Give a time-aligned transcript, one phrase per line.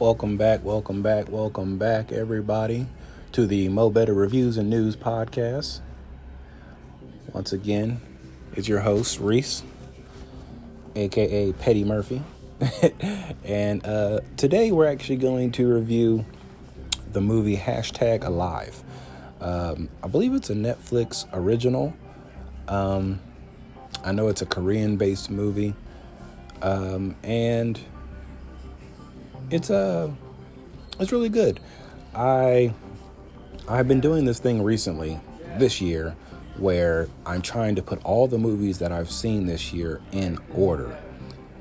[0.00, 2.88] Welcome back, welcome back, welcome back, everybody,
[3.30, 5.82] to the Mo Better Reviews and News podcast.
[7.32, 8.00] Once again,
[8.54, 9.62] it's your host, Reese,
[10.96, 12.24] aka Petty Murphy.
[13.44, 16.26] and uh, today we're actually going to review
[17.12, 18.82] the movie Hashtag Alive.
[19.40, 21.94] Um, I believe it's a Netflix original.
[22.66, 23.20] Um,
[24.02, 25.72] I know it's a Korean based movie.
[26.62, 27.78] Um, and
[29.54, 30.10] it's uh
[30.98, 31.60] it's really good.
[32.12, 32.74] I
[33.68, 35.20] I've been doing this thing recently
[35.58, 36.16] this year
[36.56, 40.98] where I'm trying to put all the movies that I've seen this year in order.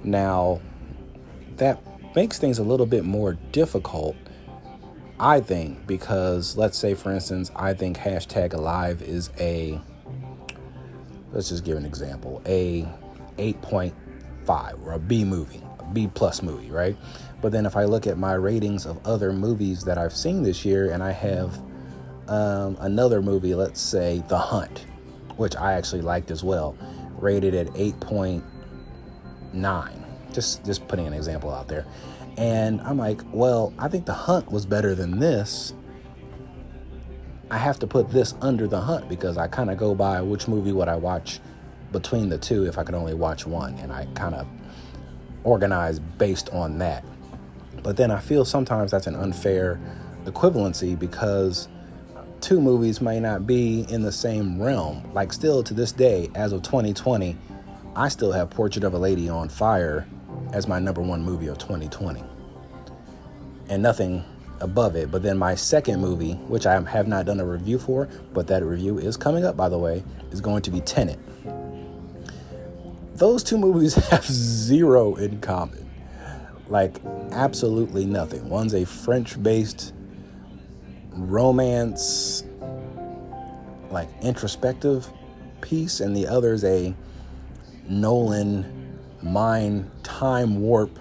[0.04, 0.60] Now
[1.58, 1.84] that
[2.16, 4.16] makes things a little bit more difficult
[5.20, 9.80] I think because let's say for instance I think hashtag alive is a
[11.32, 12.88] let's just give an example a
[13.38, 15.62] 8.5 or a B movie
[15.94, 16.98] B plus movie right
[17.44, 20.64] but then if I look at my ratings of other movies that I've seen this
[20.64, 21.62] year, and I have
[22.30, 24.86] um, another movie, let's say The Hunt,
[25.36, 26.78] which I actually liked as well,
[27.20, 28.44] rated at 8.9.
[30.34, 31.86] Just just putting an example out there.
[32.38, 35.74] And I'm like, well, I think The Hunt was better than this.
[37.52, 40.48] I have to put this under The Hunt because I kind of go by which
[40.48, 41.42] movie would I watch
[41.92, 43.74] between the two if I could only watch one.
[43.80, 44.48] And I kind of
[45.44, 47.04] organize based on that.
[47.82, 49.80] But then I feel sometimes that's an unfair
[50.26, 51.68] equivalency because
[52.40, 55.10] two movies may not be in the same realm.
[55.14, 57.38] Like, still to this day, as of 2020,
[57.96, 60.08] I still have Portrait of a Lady on Fire
[60.52, 62.24] as my number one movie of 2020.
[63.70, 64.24] And nothing
[64.62, 65.12] above it.
[65.12, 68.64] But then my second movie, which I have not done a review for, but that
[68.64, 71.20] review is coming up, by the way, is going to be Tenet.
[73.16, 75.84] Those two movies have zero in common
[76.68, 76.96] like
[77.32, 78.50] absolutely nothing.
[78.50, 79.94] One's a French based
[81.12, 82.44] romance,
[83.92, 85.08] like introspective
[85.62, 86.96] piece, and the other's a
[87.88, 90.98] Nolan mind time warp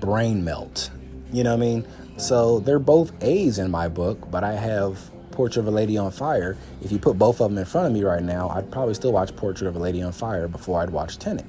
[0.00, 0.90] brain melt.
[1.32, 1.86] You know what I mean?
[2.16, 6.10] So they're both A's in my book, but I have Portrait of a Lady on
[6.10, 6.56] Fire.
[6.82, 9.12] If you put both of them in front of me right now, I'd probably still
[9.12, 11.46] watch Portrait of a Lady on Fire before I'd watch Tenet.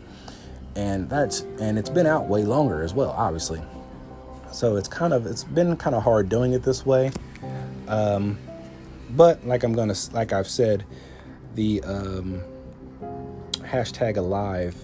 [0.75, 3.61] And that's and it's been out way longer as well obviously.
[4.51, 7.11] So it's kind of it's been kind of hard doing it this way.
[7.87, 8.39] Um,
[9.15, 10.85] but like i'm gonna like i've said
[11.55, 12.41] the um,
[13.59, 14.75] hashtag alive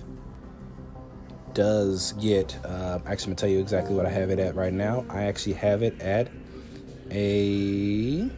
[1.54, 4.74] does get uh, actually i'm gonna tell you exactly what i have it at right
[4.74, 5.04] now.
[5.10, 6.30] I actually have it at
[7.12, 8.30] a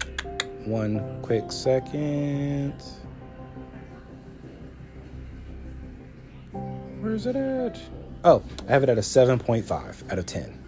[0.65, 2.73] one quick second
[7.01, 7.79] Where's it at?
[8.23, 10.63] Oh, I have it at a 7.5 out of 10.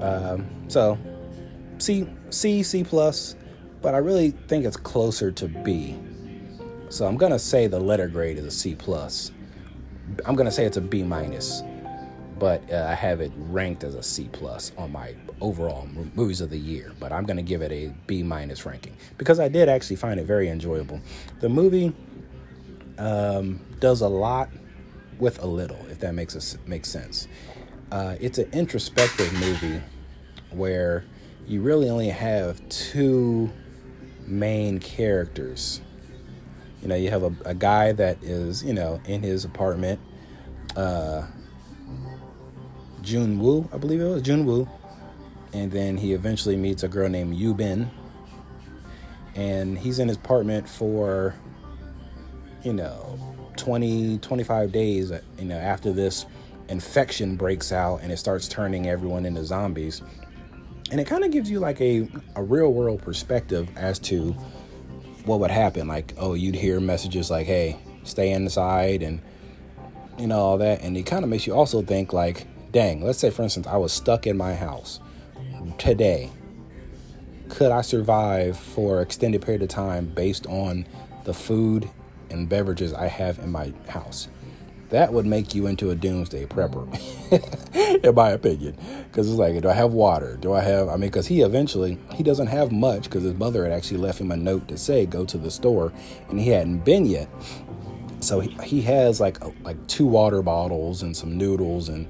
[0.00, 0.98] Um, so
[1.76, 3.36] C, C, C plus,
[3.82, 5.98] but I really think it's closer to B.
[6.88, 9.30] So I'm gonna say the letter grade is a C plus.
[10.24, 11.62] I'm gonna say it's a B minus,
[12.38, 16.50] but uh, I have it ranked as a C plus on my overall movies of
[16.50, 16.92] the year.
[17.00, 20.24] But I'm gonna give it a B minus ranking because I did actually find it
[20.24, 21.00] very enjoyable.
[21.40, 21.92] The movie
[22.98, 24.50] um, does a lot
[25.18, 27.28] with a little, if that makes us makes sense.
[27.90, 29.82] Uh, it's an introspective movie
[30.50, 31.04] where
[31.46, 33.50] you really only have two
[34.26, 35.80] main characters.
[36.82, 40.00] You know, you have a, a guy that is, you know, in his apartment.
[40.76, 41.26] Uh,
[43.08, 44.68] Jun Woo, I believe it was Jun Woo,
[45.54, 47.90] and then he eventually meets a girl named Yu Bin,
[49.34, 51.34] and he's in his apartment for,
[52.62, 53.18] you know,
[53.56, 56.26] 20, 25 days, you know, after this
[56.68, 60.02] infection breaks out and it starts turning everyone into zombies.
[60.90, 64.32] And it kind of gives you like a, a real world perspective as to
[65.24, 65.88] what would happen.
[65.88, 69.22] Like, oh, you'd hear messages like, hey, stay inside and,
[70.18, 70.82] you know, all that.
[70.82, 73.76] And it kind of makes you also think, like, dang, let's say, for instance, I
[73.76, 75.00] was stuck in my house
[75.78, 76.30] today.
[77.48, 80.86] Could I survive for extended period of time based on
[81.24, 81.90] the food
[82.30, 84.28] and beverages I have in my house.
[84.90, 86.88] That would make you into a doomsday prepper,
[88.04, 88.78] in my opinion.
[89.04, 90.38] Because it's like, do I have water?
[90.40, 93.64] Do I have, I mean, because he eventually, he doesn't have much because his mother
[93.64, 95.92] had actually left him a note to say, go to the store,
[96.30, 97.28] and he hadn't been yet.
[98.20, 102.08] So he, he has like like two water bottles and some noodles and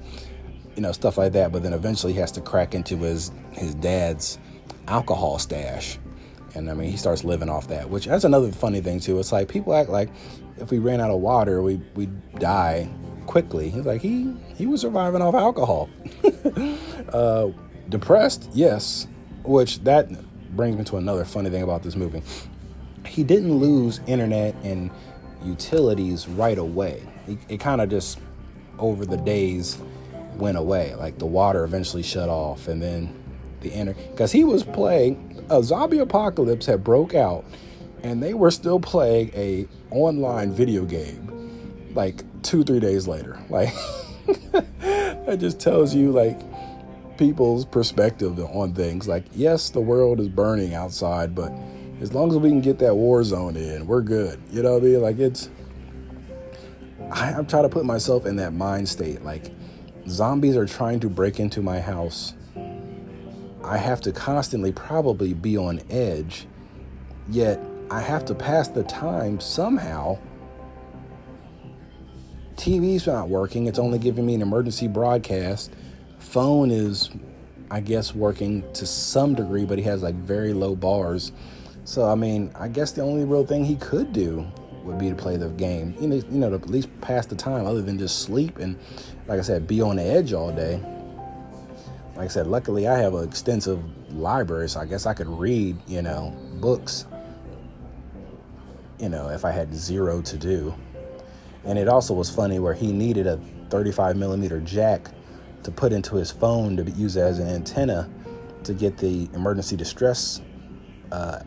[0.79, 1.51] you know stuff like that.
[1.51, 4.39] But then eventually he has to crack into his his dad's
[4.87, 5.99] alcohol stash
[6.55, 9.19] and I mean, he starts living off that, which that's another funny thing too.
[9.19, 10.09] It's like people act like
[10.57, 12.89] if we ran out of water, we we die
[13.25, 13.69] quickly.
[13.69, 15.89] He's like he he was surviving off alcohol.
[17.13, 17.49] uh,
[17.89, 19.07] depressed, yes.
[19.43, 20.09] Which that
[20.55, 22.23] brings me to another funny thing about this movie.
[23.05, 24.91] He didn't lose internet and
[25.43, 27.07] utilities right away.
[27.27, 28.19] It, it kind of just
[28.77, 29.77] over the days
[30.39, 30.95] went away.
[30.95, 33.13] Like the water eventually shut off, and then
[33.61, 37.45] the internet because he was playing a zombie apocalypse had broke out,
[38.03, 43.39] and they were still playing a online video game like two three days later.
[43.49, 43.73] Like
[45.25, 46.39] that just tells you like
[47.17, 49.07] people's perspective on things.
[49.07, 51.51] Like yes, the world is burning outside, but
[52.01, 54.39] as long as we can get that war zone in, we're good.
[54.51, 55.01] You know what I mean?
[55.01, 55.49] Like it's.
[57.11, 59.23] I'm trying to put myself in that mind state.
[59.23, 59.51] Like
[60.09, 62.33] zombies are trying to break into my house.
[63.63, 66.47] I have to constantly probably be on edge,
[67.29, 67.59] yet
[67.91, 70.17] I have to pass the time somehow.
[72.55, 75.71] TV's not working, it's only giving me an emergency broadcast.
[76.19, 77.09] Phone is,
[77.71, 81.31] I guess, working to some degree, but he has like very low bars.
[81.85, 84.45] So, I mean, I guess the only real thing he could do
[84.89, 85.95] would be to play the game.
[85.99, 88.77] You know, you know, to at least pass the time, other than just sleep and,
[89.27, 90.81] like I said, be on the edge all day.
[92.15, 93.81] Like I said, luckily I have an extensive
[94.11, 97.05] library, so I guess I could read, you know, books.
[98.99, 100.73] You know, if I had zero to do.
[101.63, 103.39] And it also was funny where he needed a
[103.69, 105.09] 35 millimeter jack
[105.63, 108.09] to put into his phone to use as an antenna
[108.63, 110.41] to get the emergency distress
[111.11, 111.41] uh,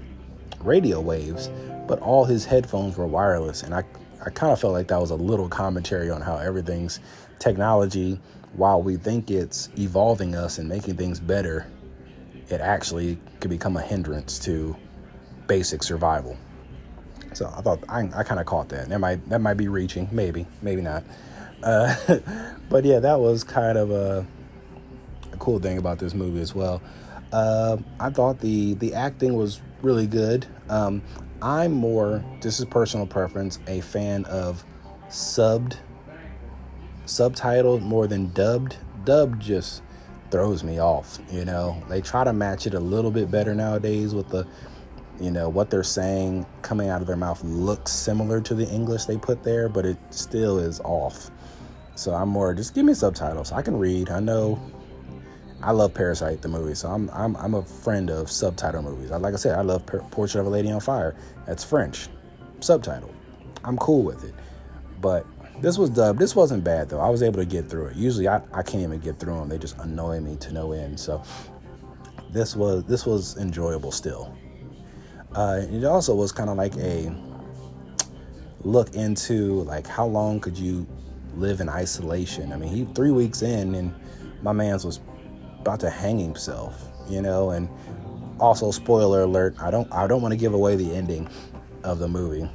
[0.60, 1.50] radio waves
[1.86, 3.62] but all his headphones were wireless.
[3.62, 3.84] And I,
[4.24, 7.00] I kind of felt like that was a little commentary on how everything's
[7.38, 8.20] technology,
[8.54, 11.66] while we think it's evolving us and making things better,
[12.48, 14.76] it actually could become a hindrance to
[15.46, 16.36] basic survival.
[17.34, 18.88] So I thought I, I kind of caught that.
[18.88, 21.02] That might that might be reaching, maybe, maybe not.
[21.62, 21.94] Uh,
[22.68, 24.26] but yeah, that was kind of a,
[25.32, 26.82] a, cool thing about this movie as well.
[27.32, 30.46] Uh, I thought the the acting was really good.
[30.68, 31.02] Um,
[31.42, 34.64] I'm more, this is personal preference, a fan of
[35.08, 35.76] subbed,
[37.04, 38.76] subtitled more than dubbed.
[39.04, 39.82] Dubbed just
[40.30, 41.82] throws me off, you know.
[41.88, 44.46] They try to match it a little bit better nowadays with the,
[45.20, 49.06] you know, what they're saying coming out of their mouth looks similar to the English
[49.06, 51.32] they put there, but it still is off.
[51.96, 53.50] So I'm more just give me subtitles.
[53.50, 54.10] I can read.
[54.10, 54.62] I know
[55.62, 59.10] I love Parasite the movie, so I'm I'm I'm a friend of subtitle movies.
[59.10, 61.14] Like I said, I love Portrait of a Lady on Fire.
[61.46, 62.08] That's French,
[62.60, 63.10] subtitle.
[63.64, 64.34] I'm cool with it,
[65.00, 65.24] but
[65.60, 66.18] this was dubbed.
[66.18, 67.00] This wasn't bad though.
[67.00, 67.96] I was able to get through it.
[67.96, 69.48] Usually, I, I can't even get through them.
[69.48, 70.98] They just annoy me to no end.
[70.98, 71.22] So
[72.30, 74.36] this was this was enjoyable still.
[75.34, 77.14] Uh, it also was kind of like a
[78.64, 80.86] look into like how long could you
[81.36, 82.52] live in isolation.
[82.52, 83.94] I mean, he three weeks in and
[84.42, 85.00] my man's was
[85.62, 87.68] about to hang himself, you know, and
[88.40, 91.28] also spoiler alert, I don't I don't want to give away the ending
[91.84, 92.48] of the movie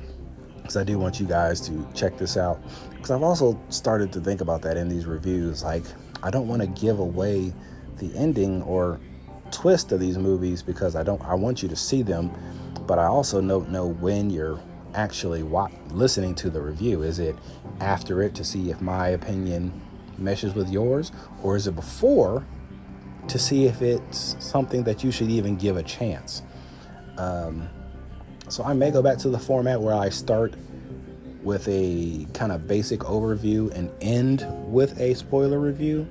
[0.57, 2.61] because I do want you guys to check this out.
[2.91, 5.83] Because I've also started to think about that in these reviews like
[6.21, 7.53] I don't want to give away
[7.97, 8.99] the ending or
[9.51, 12.31] twist of these movies because I don't I want you to see them
[12.85, 14.59] but I also don't know when you're
[14.93, 15.43] actually
[15.91, 17.03] listening to the review.
[17.03, 17.35] Is it
[17.79, 19.81] after it to see if my opinion
[20.17, 21.11] meshes with yours
[21.43, 22.45] or is it before
[23.29, 26.41] to see if it's something that you should even give a chance.
[27.17, 27.69] Um,
[28.49, 30.53] so I may go back to the format where I start
[31.43, 36.07] with a kind of basic overview and end with a spoiler review,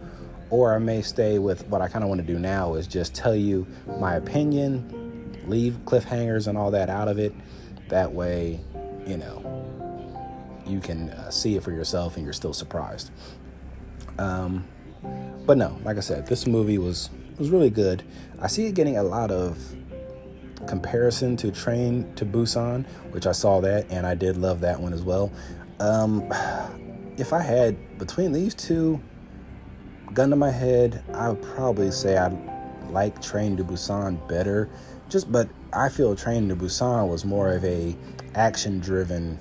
[0.51, 3.15] or I may stay with what I kind of want to do now is just
[3.15, 3.67] tell you
[3.99, 7.35] my opinion, leave cliffhangers and all that out of it.
[7.89, 8.61] That way,
[9.07, 13.11] you know, you can uh, see it for yourself and you're still surprised.
[14.19, 14.67] Um,
[15.47, 18.03] but no, like I said, this movie was was really good.
[18.41, 19.59] I see it getting a lot of
[20.67, 24.93] comparison to Train to Busan, which I saw that and I did love that one
[24.93, 25.31] as well.
[25.81, 26.33] Um,
[27.17, 29.01] if I had between these two,
[30.13, 32.29] gun to my head, I would probably say I
[32.91, 34.69] like Train to Busan better.
[35.09, 37.97] Just, but I feel Train to Busan was more of a
[38.35, 39.39] action-driven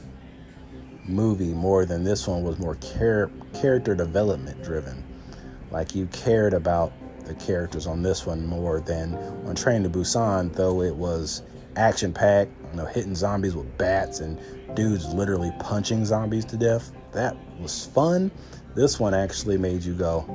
[1.05, 5.03] movie more than this one was more char- character development driven.
[5.75, 6.93] Like you cared about
[7.25, 9.13] the characters on this one more than
[9.45, 11.41] on Train to Busan, though it was
[11.75, 14.39] action packed, you know, hitting zombies with bats and
[14.73, 16.93] dudes literally punching zombies to death.
[17.11, 18.31] That was fun.
[18.73, 20.25] This one actually made you go,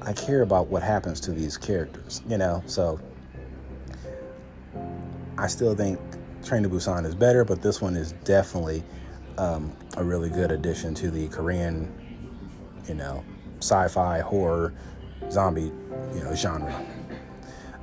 [0.00, 2.62] I care about what happens to these characters, you know?
[2.64, 2.98] So
[5.36, 6.00] I still think
[6.42, 8.82] Train to Busan is better, but this one is definitely
[9.36, 11.92] um, a really good addition to the Korean,
[12.88, 13.22] you know,
[13.64, 14.74] sci-fi horror
[15.30, 15.72] zombie,
[16.14, 16.84] you know, genre.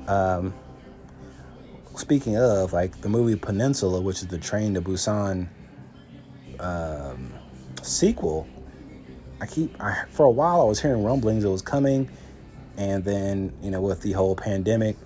[0.07, 0.53] Um,
[1.95, 5.47] speaking of, like the movie Peninsula, which is the Train to Busan
[6.59, 7.33] um,
[7.81, 8.47] sequel,
[9.41, 12.09] I keep I, for a while I was hearing rumblings it was coming,
[12.77, 14.97] and then you know with the whole pandemic,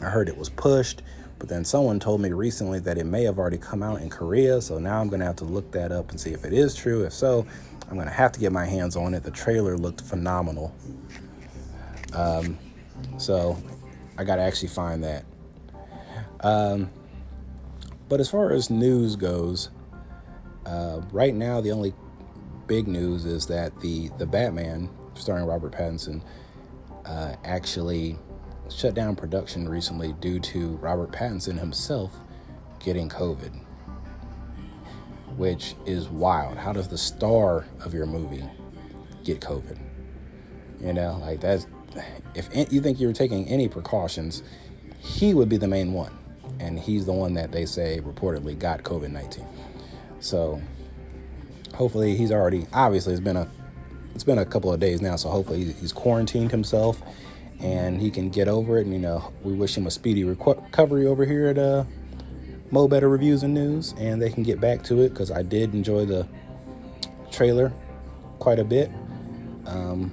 [0.00, 1.02] I heard it was pushed.
[1.38, 4.60] But then someone told me recently that it may have already come out in Korea,
[4.62, 7.04] so now I'm gonna have to look that up and see if it is true.
[7.04, 7.46] If so,
[7.88, 9.22] I'm gonna have to get my hands on it.
[9.22, 10.74] The trailer looked phenomenal.
[12.12, 12.58] Um,
[13.18, 13.56] so
[14.18, 15.24] I gotta actually find that.
[16.40, 16.90] Um,
[18.08, 19.70] but as far as news goes,
[20.64, 21.94] uh, right now the only
[22.66, 26.22] big news is that the the Batman, starring Robert Pattinson,
[27.04, 28.18] uh, actually
[28.68, 32.18] shut down production recently due to Robert Pattinson himself
[32.80, 33.52] getting COVID,
[35.36, 36.56] which is wild.
[36.56, 38.44] How does the star of your movie
[39.24, 39.78] get COVID?
[40.80, 41.66] You know, like that's
[42.34, 44.42] if you think you're taking any precautions,
[44.98, 46.16] he would be the main one,
[46.60, 49.46] and he's the one that they say reportedly got COVID nineteen.
[50.20, 50.60] So
[51.74, 53.48] hopefully he's already obviously it's been a
[54.14, 57.02] it's been a couple of days now, so hopefully he's quarantined himself
[57.60, 58.86] and he can get over it.
[58.86, 61.84] And you know, we wish him a speedy recovery over here at uh,
[62.70, 65.74] Mo Better Reviews and News, and they can get back to it because I did
[65.74, 66.26] enjoy the
[67.30, 67.72] trailer
[68.38, 68.90] quite a bit.
[69.66, 70.12] Um,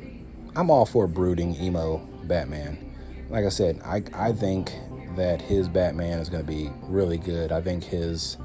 [0.55, 2.95] I'm all for brooding emo Batman.
[3.29, 4.73] Like I said, I I think
[5.15, 7.51] that his Batman is going to be really good.
[7.51, 8.37] I think his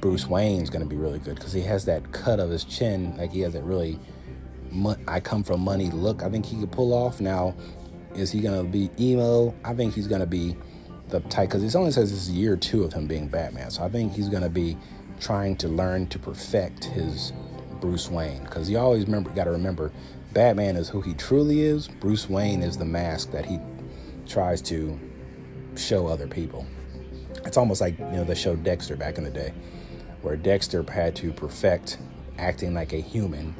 [0.00, 3.16] Bruce Wayne's going to be really good because he has that cut of his chin,
[3.16, 3.98] like he has that really
[5.06, 6.22] I come from money look.
[6.22, 7.20] I think he could pull off.
[7.20, 7.54] Now,
[8.14, 9.54] is he going to be emo?
[9.64, 10.56] I think he's going to be
[11.12, 13.70] the type because it only says this is year two of him being Batman.
[13.70, 14.76] So I think he's going to be
[15.20, 17.32] trying to learn to perfect his
[17.80, 19.92] Bruce Wayne because you always remember got to remember
[20.32, 21.86] Batman is who he truly is.
[21.86, 23.60] Bruce Wayne is the mask that he
[24.26, 24.98] tries to
[25.76, 26.66] show other people.
[27.44, 29.52] It's almost like you know the show Dexter back in the day
[30.22, 31.98] where Dexter had to perfect
[32.38, 33.54] acting like a human,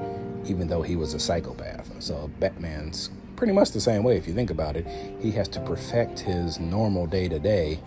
[0.47, 1.91] even though he was a psychopath.
[2.03, 3.11] So Batman's
[3.43, 4.87] pretty much the same way if you think about it.
[5.21, 7.81] He has to perfect his normal day to day,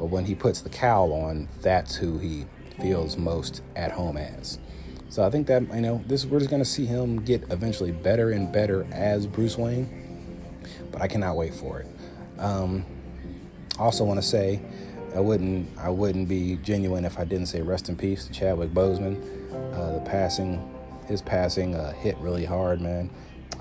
[0.00, 2.44] but when he puts the cowl on, that's who he
[2.80, 4.58] feels most at home as.
[5.08, 8.32] So I think that you know this we're just gonna see him get eventually better
[8.32, 10.50] and better as Bruce Wayne,
[10.90, 11.86] but I cannot wait for it.
[12.40, 12.84] Um,
[13.78, 14.60] also want to say
[15.14, 18.70] I wouldn't I wouldn't be genuine if I didn't say rest in peace to Chadwick
[18.70, 19.22] Boseman.
[19.72, 20.68] Uh, the passing,
[21.06, 23.08] his passing uh, hit really hard, man.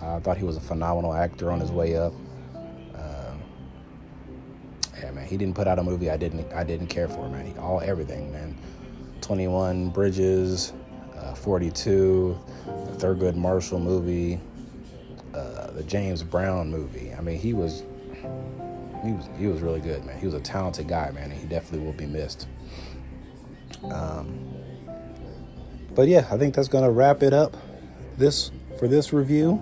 [0.01, 2.13] I thought he was a phenomenal actor on his way up.
[2.95, 3.33] Uh,
[4.99, 7.45] yeah, man, he didn't put out a movie I didn't I didn't care for, man.
[7.45, 8.55] He, all everything, man.
[9.21, 10.73] Twenty One Bridges,
[11.17, 14.39] uh, Forty Two, the Thurgood Marshall movie,
[15.33, 17.13] uh, the James Brown movie.
[17.13, 17.83] I mean, he was
[19.03, 20.19] he was he was really good, man.
[20.19, 22.47] He was a talented guy, man, and he definitely will be missed.
[23.83, 24.53] Um,
[25.93, 27.55] but yeah, I think that's gonna wrap it up
[28.17, 29.61] this for this review.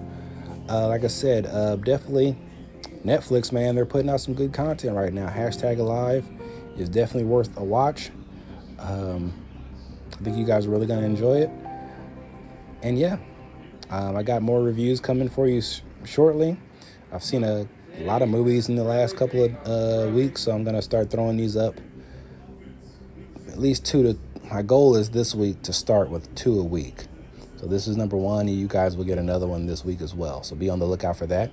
[0.70, 2.38] Uh, like I said, uh, definitely
[3.06, 3.76] Netflix, man.
[3.76, 5.28] They're putting out some good content right now.
[5.28, 6.26] Hashtag Alive
[6.78, 8.12] is definitely worth a watch.
[8.80, 9.34] Um,
[10.12, 11.50] I think you guys are really gonna enjoy it.
[12.82, 13.18] And yeah,
[13.90, 16.58] um, I got more reviews coming for you sh- shortly.
[17.12, 17.68] I've seen a
[18.00, 21.38] lot of movies in the last couple of uh, weeks, so I'm gonna start throwing
[21.38, 21.76] these up.
[23.50, 24.20] At least two to.
[24.50, 27.06] My goal is this week to start with two a week.
[27.64, 30.14] So this is number one, and you guys will get another one this week as
[30.14, 30.44] well.
[30.44, 31.50] So be on the lookout for that.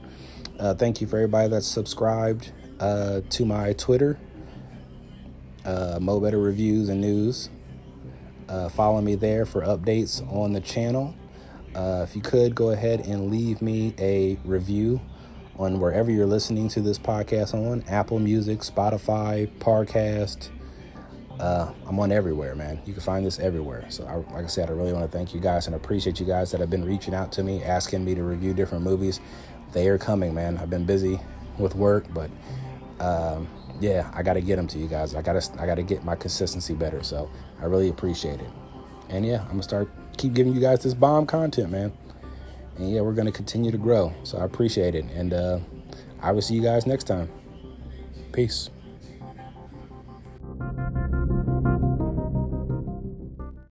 [0.59, 2.51] Uh, thank you for everybody that's subscribed
[2.81, 4.19] uh, to my Twitter,
[5.65, 7.49] uh, Mo Better Reviews and News.
[8.49, 11.15] Uh, follow me there for updates on the channel.
[11.77, 15.01] Uh, if you could go ahead and leave me a review
[15.61, 20.49] on wherever you're listening to this podcast on Apple Music, Spotify, Parcast.
[21.41, 22.81] Uh, I'm on everywhere, man.
[22.85, 23.87] You can find this everywhere.
[23.89, 26.27] So, I, like I said, I really want to thank you guys and appreciate you
[26.27, 29.21] guys that have been reaching out to me, asking me to review different movies.
[29.73, 30.59] They are coming, man.
[30.59, 31.19] I've been busy
[31.59, 32.31] with work, but
[33.01, 33.49] um,
[33.81, 35.15] yeah, I got to get them to you guys.
[35.15, 37.03] I got to, I got to get my consistency better.
[37.03, 37.31] So,
[37.61, 38.51] I really appreciate it.
[39.09, 41.93] And yeah, I'm gonna start keep giving you guys this bomb content, man
[42.81, 44.13] and yeah, we're to continue to grow.
[44.25, 45.05] So I appreciate it.
[45.15, 45.59] And uh,
[46.21, 47.31] I will see you guys next time.
[48.33, 48.71] Peace.